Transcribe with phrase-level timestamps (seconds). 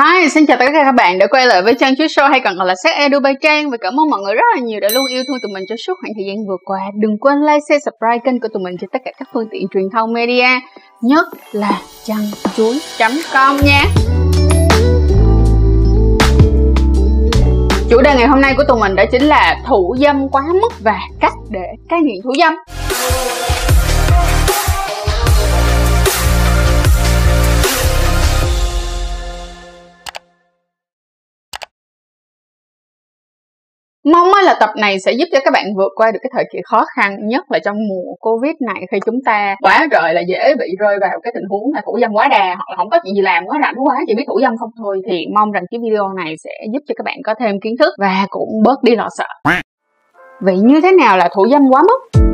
[0.00, 2.40] Hi, xin chào tất cả các bạn đã quay lại với Trang Chuối Show hay
[2.40, 4.80] còn gọi là Sắc Edu Bay Trang và cảm ơn mọi người rất là nhiều
[4.80, 6.80] đã luôn yêu thương tụi mình trong suốt khoảng thời gian vừa qua.
[6.94, 9.66] Đừng quên like, share, subscribe kênh của tụi mình trên tất cả các phương tiện
[9.74, 10.48] truyền thông media,
[11.02, 12.24] nhất là Trang
[12.56, 13.84] Chuối.com nha.
[17.90, 20.72] Chủ đề ngày hôm nay của tụi mình đó chính là thủ dâm quá mức
[20.80, 22.54] và cách để cai nghiện thủ dâm.
[34.04, 36.58] Mong là tập này sẽ giúp cho các bạn vượt qua được cái thời kỳ
[36.64, 40.54] khó khăn, nhất là trong mùa Covid này, khi chúng ta quá trời là dễ
[40.58, 42.98] bị rơi vào cái tình huống là thủ dâm quá đà, hoặc là không có
[43.04, 45.64] chuyện gì làm quá rảnh quá, chỉ biết thủ dâm không thôi thì mong rằng
[45.70, 48.82] cái video này sẽ giúp cho các bạn có thêm kiến thức và cũng bớt
[48.82, 49.52] đi lo sợ.
[50.40, 52.29] Vậy như thế nào là thủ dâm quá mức?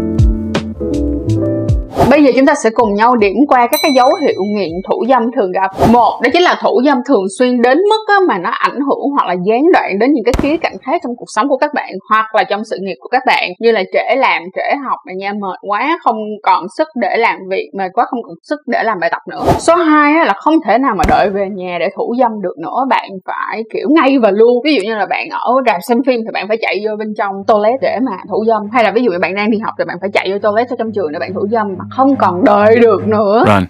[2.10, 5.04] Bây giờ chúng ta sẽ cùng nhau điểm qua các cái dấu hiệu nghiện thủ
[5.08, 5.70] dâm thường gặp.
[5.92, 9.26] Một, đó chính là thủ dâm thường xuyên đến mức mà nó ảnh hưởng hoặc
[9.28, 11.90] là gián đoạn đến những cái khía cạnh khác trong cuộc sống của các bạn
[12.10, 15.12] hoặc là trong sự nghiệp của các bạn như là trễ làm, trễ học mà
[15.16, 18.82] nha, mệt quá, không còn sức để làm việc, mệt quá không còn sức để
[18.82, 19.44] làm bài tập nữa.
[19.58, 22.86] Số 2 là không thể nào mà đợi về nhà để thủ dâm được nữa,
[22.90, 24.54] bạn phải kiểu ngay và luôn.
[24.64, 27.14] Ví dụ như là bạn ở rạp xem phim thì bạn phải chạy vô bên
[27.18, 29.74] trong toilet để mà thủ dâm hay là ví dụ như bạn đang đi học
[29.78, 32.16] thì bạn phải chạy vô toilet ở trong trường để bạn thủ dâm mà không
[32.16, 33.64] còn đợi được nữa Run.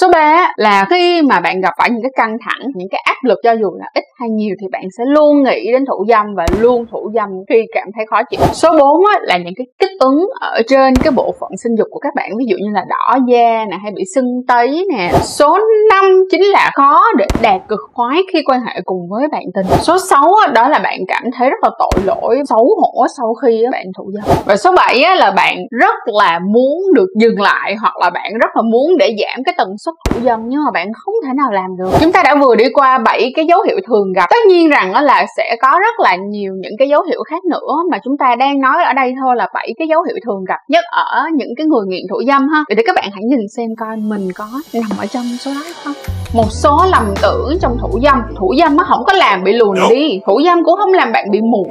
[0.00, 3.16] Số 3 là khi mà bạn gặp phải những cái căng thẳng, những cái áp
[3.24, 6.26] lực cho dù là ít hay nhiều thì bạn sẽ luôn nghĩ đến thủ dâm
[6.36, 8.40] và luôn thủ dâm khi cảm thấy khó chịu.
[8.52, 11.98] Số 4 là những cái kích ứng ở trên cái bộ phận sinh dục của
[11.98, 15.10] các bạn, ví dụ như là đỏ da nè hay bị sưng tấy nè.
[15.22, 15.58] Số
[16.02, 19.66] 5 chính là khó để đạt cực khoái khi quan hệ cùng với bạn tình.
[19.80, 20.22] Số 6
[20.54, 24.10] đó là bạn cảm thấy rất là tội lỗi, xấu hổ sau khi bạn thụ
[24.14, 24.24] dâm.
[24.46, 28.48] Và số 7 là bạn rất là muốn được dừng lại hoặc là bạn rất
[28.54, 31.52] là muốn để giảm cái tần suất thủ dâm nhưng mà bạn không thể nào
[31.52, 34.36] làm được chúng ta đã vừa đi qua bảy cái dấu hiệu thường gặp tất
[34.48, 37.98] nhiên rằng là sẽ có rất là nhiều những cái dấu hiệu khác nữa mà
[38.04, 40.84] chúng ta đang nói ở đây thôi là bảy cái dấu hiệu thường gặp nhất
[40.90, 43.68] ở những cái người nghiện thủ dâm ha vậy thì các bạn hãy nhìn xem
[43.78, 45.91] coi mình có nằm ở trong số đó không
[46.32, 48.22] một số lầm tưởng trong thủ dâm.
[48.38, 50.20] Thủ dâm nó không có làm bị lùn đi.
[50.26, 51.66] Thủ dâm cũng không làm bạn bị mù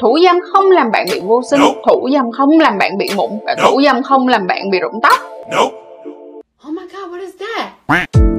[0.00, 1.60] thủ dâm không làm bạn bị vô sinh.
[1.86, 3.30] Thủ dâm không làm bạn bị mụn.
[3.46, 5.18] Và thủ dâm không làm bạn bị rụng tóc.
[6.68, 7.34] Oh my god, what is
[7.88, 8.35] that?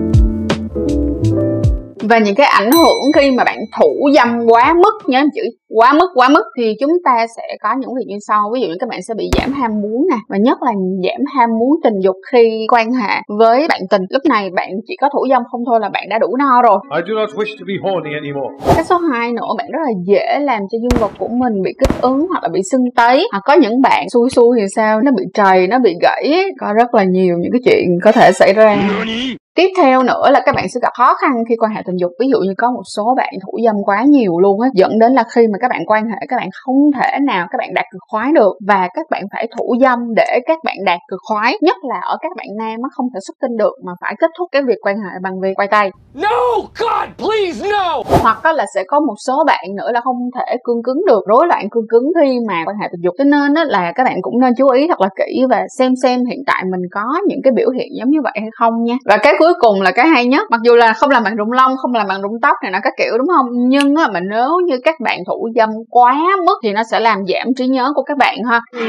[2.10, 5.94] Và những cái ảnh hưởng khi mà bạn thủ dâm quá mức nhớ chữ quá
[5.94, 8.52] mức quá mức thì chúng ta sẽ có những việc như sau.
[8.54, 10.72] Ví dụ như các bạn sẽ bị giảm ham muốn nè và nhất là
[11.04, 14.02] giảm ham muốn tình dục khi quan hệ với bạn tình.
[14.10, 16.80] Lúc này bạn chỉ có thủ dâm không thôi là bạn đã đủ no rồi.
[16.96, 18.76] I do not wish to be horny anymore.
[18.76, 21.72] cái số 2 nữa bạn rất là dễ làm cho dương vật của mình bị
[21.80, 23.28] kích ứng hoặc là bị sưng tấy.
[23.32, 26.44] Hoặc có những bạn xui xui thì sao nó bị trầy nó bị gãy.
[26.60, 28.78] Có rất là nhiều những cái chuyện có thể xảy ra
[29.58, 32.12] tiếp theo nữa là các bạn sẽ gặp khó khăn khi quan hệ tình dục.
[32.20, 35.12] Ví dụ như có một số bạn thủ dâm quá nhiều luôn á dẫn đến
[35.14, 37.86] là khi mà các bạn quan hệ các bạn không thể nào các bạn đạt
[37.92, 38.54] cực khoái được.
[38.68, 42.18] Và các bạn phải thủ dâm để các bạn đạt cực khoái nhất là ở
[42.22, 44.78] các bạn nam nó không thể xuất tinh được mà phải kết thúc cái việc
[44.82, 45.92] quan hệ bằng việc quay tay.
[46.14, 46.38] No!
[46.80, 48.04] God please no!
[48.22, 51.48] Hoặc là sẽ có một số bạn nữa là không thể cương cứng được rối
[51.48, 53.14] loạn cương cứng khi mà quan hệ tình dục.
[53.18, 55.92] Cho nên đó là các bạn cũng nên chú ý thật là kỹ và xem
[56.04, 58.96] xem hiện tại mình có những cái biểu hiện giống như vậy hay không nha.
[59.06, 60.52] Và cái cuối cuối cùng là cái hay nhất.
[60.52, 62.80] Mặc dù là không làm bằng rụng lông không làm bằng rụng tóc này nó
[62.84, 63.46] các kiểu đúng không?
[63.52, 66.16] Nhưng á, mà nếu như các bạn thủ dâm quá
[66.46, 68.62] mức thì nó sẽ làm giảm trí nhớ của các bạn ha.
[68.72, 68.80] Ừ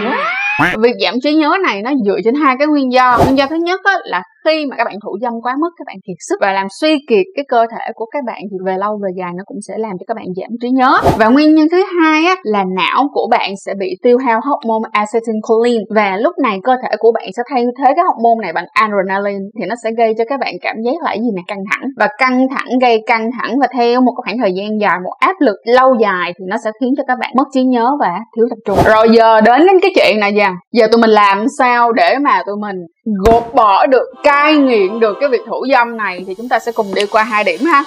[0.82, 3.18] việc giảm trí nhớ này nó dựa trên hai cái nguyên do.
[3.24, 5.84] Nguyên do thứ nhất á, là khi mà các bạn thủ dâm quá mức các
[5.86, 8.76] bạn kiệt sức và làm suy kiệt cái cơ thể của các bạn thì về
[8.78, 10.98] lâu về dài nó cũng sẽ làm cho các bạn giảm trí nhớ.
[11.18, 14.88] Và nguyên nhân thứ hai á, là não của bạn sẽ bị tiêu hao hormone
[14.92, 15.84] acetylcholine.
[15.94, 19.44] Và lúc này cơ thể của bạn sẽ thay thế cái hormone này bằng adrenaline
[19.58, 21.88] thì nó sẽ gây cho các bạn cảm giác là gì mà căng thẳng.
[21.96, 25.36] Và căng thẳng gây căng thẳng và theo một khoảng thời gian dài một áp
[25.40, 28.46] lực lâu dài thì nó sẽ khiến cho các bạn mất trí nhớ và thiếu
[28.50, 28.78] tập trung.
[28.94, 32.42] Rồi giờ đến đến cái chuyện này giờ giờ tụi mình làm sao để mà
[32.46, 32.76] tụi mình
[33.24, 36.72] gột bỏ được, cai nghiện được cái việc thủ dâm này thì chúng ta sẽ
[36.72, 37.84] cùng đi qua hai điểm ha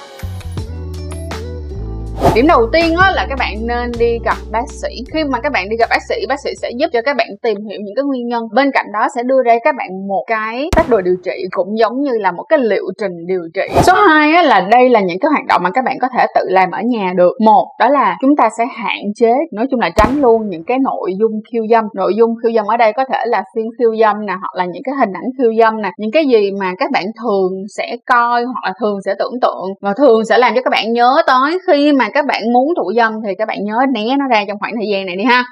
[2.36, 4.90] điểm đầu tiên á, là các bạn nên đi gặp bác sĩ.
[5.14, 7.28] Khi mà các bạn đi gặp bác sĩ bác sĩ sẽ giúp cho các bạn
[7.42, 8.44] tìm hiểu những cái nguyên nhân.
[8.56, 11.78] Bên cạnh đó sẽ đưa ra các bạn một cái phác đồ điều trị cũng
[11.78, 13.76] giống như là một cái liệu trình điều trị.
[13.82, 16.26] Số 2 á, là đây là những cái hoạt động mà các bạn có thể
[16.36, 17.34] tự làm ở nhà được.
[17.46, 20.78] Một đó là chúng ta sẽ hạn chế nói chung là tránh luôn những cái
[20.80, 21.86] nội dung khiêu dâm.
[21.96, 24.66] Nội dung khiêu dâm ở đây có thể là phim khiêu dâm nè hoặc là
[24.66, 25.90] những cái hình ảnh khiêu dâm nè.
[25.98, 29.68] Những cái gì mà các bạn thường sẽ coi hoặc là thường sẽ tưởng tượng
[29.82, 32.68] và thường sẽ làm cho các bạn nhớ tới khi mà các các bạn muốn
[32.78, 35.23] thủ dâm thì các bạn nhớ né nó ra trong khoảng thời gian này đi
[35.23, 35.44] ha.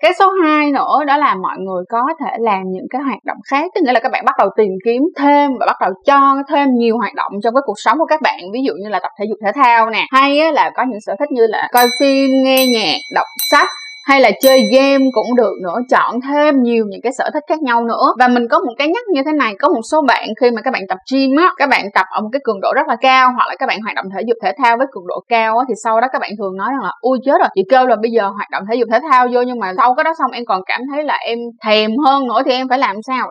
[0.00, 3.36] Cái số 2 nữa đó là mọi người có thể làm những cái hoạt động
[3.50, 6.36] khác tức nghĩa là các bạn bắt đầu tìm kiếm thêm và bắt đầu cho
[6.48, 9.00] thêm nhiều hoạt động trong cái cuộc sống của các bạn, ví dụ như là
[9.02, 10.06] tập thể dục thể thao nè.
[10.12, 13.68] Hay là có những sở thích như là coi phim, nghe nhạc, đọc sách
[14.06, 17.62] hay là chơi game cũng được nữa, chọn thêm nhiều những cái sở thích khác
[17.62, 18.06] nhau nữa.
[18.18, 20.62] Và mình có một cái nhắc như thế này, có một số bạn khi mà
[20.62, 22.96] các bạn tập gym á, các bạn tập ở một cái cường độ rất là
[23.00, 25.58] cao hoặc là các bạn hoạt động thể dục thể thao với cường độ cao
[25.58, 27.86] á, thì sau đó các bạn thường nói rằng là, ui, chết rồi, chị kêu
[27.86, 30.12] là bây giờ hoạt động thể dục thể thao vô nhưng mà sau cái đó
[30.18, 33.26] xong em còn cảm thấy là em thèm hơn nữa thì em phải làm sao?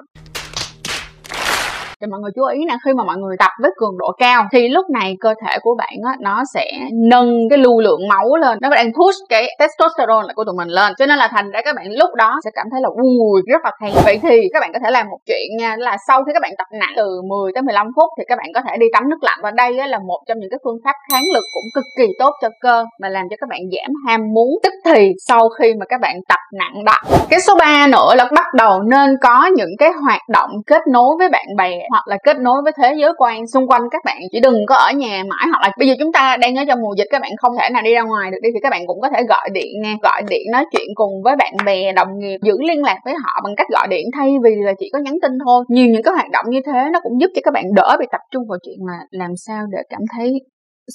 [2.06, 4.48] Thì mọi người chú ý là khi mà mọi người tập với cường độ cao
[4.52, 8.36] thì lúc này cơ thể của bạn á nó sẽ nâng cái lưu lượng máu
[8.36, 10.94] lên nó đang push cái testosterone của tụi mình lên.
[10.98, 13.62] Cho nên là thành ra các bạn lúc đó sẽ cảm thấy là ui rất
[13.64, 13.92] là thèm.
[14.06, 16.52] Vậy thì các bạn có thể làm một chuyện nha là sau khi các bạn
[16.58, 19.24] tập nặng từ 10 tới 15 phút thì các bạn có thể đi tắm nước
[19.24, 19.40] lạnh.
[19.44, 22.08] Và đây á, là một trong những cái phương pháp kháng lực cũng cực kỳ
[22.20, 24.50] tốt cho cơ mà làm cho các bạn giảm ham muốn.
[24.64, 26.96] Tức thì sau khi mà các bạn tập nặng đó
[27.30, 31.16] cái số 3 nữa là bắt đầu nên có những cái hoạt động kết nối
[31.18, 34.18] với bạn bè hoặc là kết nối với thế giới quan xung quanh các bạn.
[34.32, 36.80] Chỉ đừng có ở nhà mãi, hoặc là bây giờ chúng ta đang ở trong
[36.82, 38.82] mùa dịch, các bạn không thể nào đi ra ngoài được đi, thì các bạn
[38.88, 42.08] cũng có thể gọi điện nghe, gọi điện nói chuyện cùng với bạn bè, đồng
[42.18, 45.00] nghiệp, giữ liên lạc với họ bằng cách gọi điện thay vì là chỉ có
[45.00, 45.64] nhắn tin thôi.
[45.70, 48.06] Nhiều những cái hoạt động như thế nó cũng giúp cho các bạn đỡ bị
[48.12, 50.34] tập trung vào chuyện là làm sao để cảm thấy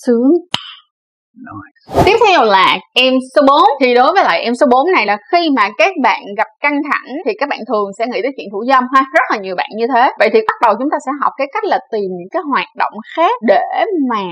[0.06, 0.30] sướng.
[1.36, 2.02] Nice.
[2.04, 5.18] Tiếp theo là em số 4 Thì đối với lại em số 4 này là
[5.32, 8.48] khi mà các bạn gặp căng thẳng Thì các bạn thường sẽ nghĩ tới chuyện
[8.52, 9.04] thủ dâm ha.
[9.14, 10.10] Rất là nhiều bạn như thế.
[10.18, 12.66] Vậy thì bắt đầu chúng ta sẽ học cái cách là tìm những cái hoạt
[12.76, 14.22] động khác Để mà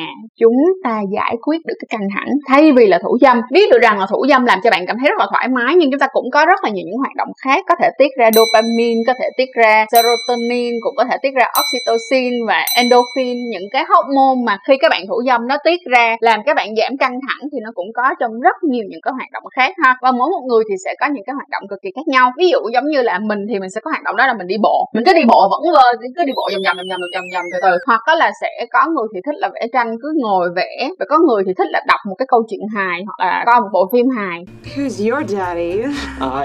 [0.40, 2.28] chúng ta giải quyết được cái căng thẳng.
[2.48, 4.96] Thay vì là thủ dâm Biết được rằng là thủ dâm làm cho bạn cảm
[5.00, 7.14] thấy rất là thoải mái Nhưng chúng ta cũng có rất là nhiều những hoạt
[7.16, 7.64] động khác.
[7.68, 11.46] Có thể tiết ra dopamine, có thể tiết ra serotonin Cũng có thể tiết ra
[11.60, 16.16] oxytocin và endorphin Những cái hormone mà khi các bạn thủ dâm nó tiết ra
[16.20, 19.12] Làm các bạn giảm căng thẳng thì nó cũng có trong rất nhiều những cái
[19.18, 19.96] hoạt động khác ha.
[20.02, 22.32] Và mỗi một người thì sẽ có những cái hoạt động cực kỳ khác nhau.
[22.38, 24.46] Ví dụ giống như là mình thì mình sẽ có hoạt động đó là mình
[24.46, 24.76] đi bộ.
[24.94, 25.86] Mình cứ đi bộ vẫn vơ
[26.16, 27.72] cứ đi bộ vòng vòng vòng vòng vòng từ từ.
[27.86, 30.88] Hoặc có là sẽ có người thì thích là vẽ tranh cứ ngồi vẽ.
[30.98, 33.60] Và có người thì thích là đọc một cái câu chuyện hài hoặc là coi
[33.60, 34.38] một bộ phim hài.
[34.64, 35.72] Who's your daddy?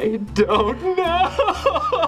[0.04, 1.34] I don't know.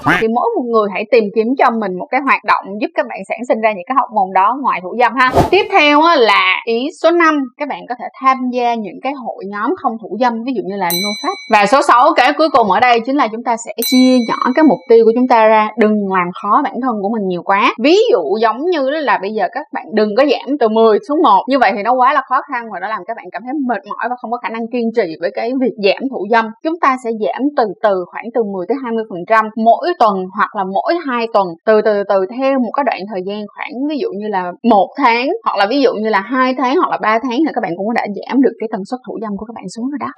[0.22, 3.06] thì mỗi một người hãy tìm kiếm cho mình một cái hoạt động giúp các
[3.10, 5.32] bạn sản sinh ra những cái học môn đó ngoài thủ dâm ha.
[5.52, 9.44] Tiếp theo là ý số 5 các bạn có thể tham gia những cái hội
[9.48, 12.50] nhóm không thủ dâm, ví dụ như là no pháp và số 6 cái cuối
[12.50, 15.28] cùng ở đây chính là chúng ta sẽ chia nhỏ cái mục tiêu của chúng
[15.28, 15.70] ta ra.
[15.78, 17.74] Đừng làm khó bản thân của mình nhiều quá.
[17.84, 21.22] Ví dụ giống như là bây giờ các bạn đừng có giảm từ 10 xuống
[21.24, 23.42] 1 như vậy thì nó quá là khó khăn và nó làm các bạn cảm
[23.46, 26.28] thấy mệt mỏi và không có khả năng kiên trì với cái việc giảm thủ
[26.32, 26.46] dâm.
[26.64, 30.16] Chúng ta sẽ giảm từ từ khoảng từ 10 tới 20 phần trăm mỗi tuần
[30.36, 31.48] hoặc là mỗi hai tuần.
[31.66, 34.90] Từ từ từ theo một cái đoạn thời gian khoảng ví dụ như là một
[34.98, 37.62] tháng hoặc là ví dụ như là hai tháng hoặc là ba tháng thì các
[37.62, 40.00] bạn cũng đã giảm được cái tần suất thủ dâm của các bạn xuống rồi
[40.06, 40.12] đó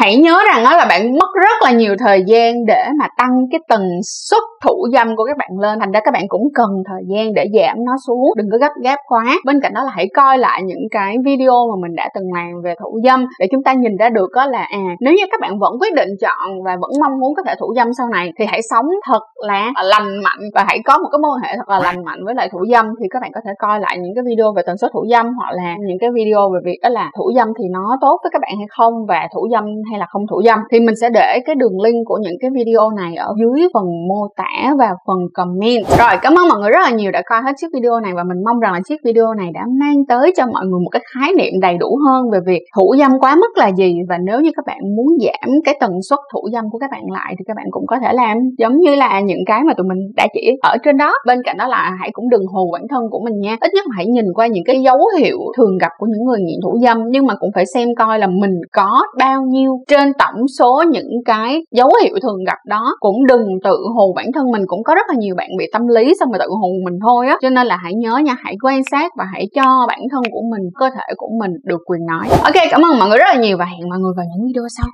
[0.00, 3.46] hãy nhớ rằng đó là bạn mất rất là nhiều thời gian để mà tăng
[3.50, 5.78] cái tần suất thủ dâm của các bạn lên.
[5.80, 8.24] Thành ra các bạn cũng cần thời gian để giảm nó xuống.
[8.36, 9.24] Đừng có gấp gáp quá.
[9.46, 12.62] Bên cạnh đó là hãy coi lại những cái video mà mình đã từng làm
[12.64, 15.40] về thủ dâm để chúng ta nhìn ra được đó là à nếu như các
[15.40, 18.32] bạn vẫn quyết định chọn và vẫn mong muốn có thể thủ dâm sau này
[18.38, 21.68] thì hãy sống thật là lành mạnh và hãy có một cái mối hệ thật
[21.68, 22.86] là lành mạnh với lại thủ dâm.
[23.00, 25.26] Thì các bạn có thể coi lại những cái video về tần suất thủ dâm
[25.34, 28.30] hoặc là những cái video về việc đó là thủ dâm thì nó tốt với
[28.32, 31.08] các bạn hay không và thủ dâm hay là không thủ dâm, thì mình sẽ
[31.14, 34.90] để cái đường link của những cái video này ở dưới phần mô tả và
[35.06, 35.84] phần comment.
[35.98, 38.24] Rồi, cảm ơn mọi người rất là nhiều đã coi hết chiếc video này và
[38.24, 41.02] mình mong rằng là chiếc video này đã mang tới cho mọi người một cái
[41.14, 43.94] khái niệm đầy đủ hơn về việc thủ dâm quá mức là gì.
[44.08, 47.02] Và nếu như các bạn muốn giảm cái tần suất thủ dâm của các bạn
[47.12, 49.86] lại thì các bạn cũng có thể làm giống như là những cái mà tụi
[49.88, 51.12] mình đã chỉ ở trên đó.
[51.26, 53.56] Bên cạnh đó là hãy cũng đừng hù bản thân của mình nha.
[53.60, 56.58] Ít nhất hãy nhìn qua những cái dấu hiệu thường gặp của những người nghiện
[56.64, 60.48] thủ dâm, nhưng mà cũng phải xem coi là mình có bao nhiêu trên tổng
[60.58, 64.62] số những cái dấu hiệu thường gặp đó cũng đừng tự hù bản thân mình,
[64.66, 67.26] cũng có rất là nhiều bạn bị tâm lý xong rồi tự hù mình thôi
[67.26, 67.36] á.
[67.42, 70.42] Cho nên là hãy nhớ nha, hãy quan sát và hãy cho bản thân của
[70.50, 72.28] mình, cơ thể của mình được quyền nói.
[72.44, 74.64] Ok, cảm ơn mọi người rất là nhiều và hẹn mọi người vào những video
[74.78, 74.86] sau.